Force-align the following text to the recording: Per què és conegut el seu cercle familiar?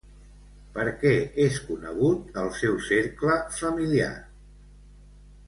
Per 0.77 0.85
què 1.03 1.11
és 1.45 1.59
conegut 1.67 2.41
el 2.45 2.49
seu 2.63 2.81
cercle 2.87 3.37
familiar? 3.61 4.11